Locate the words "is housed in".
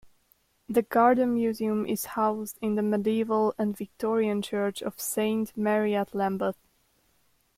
1.85-2.73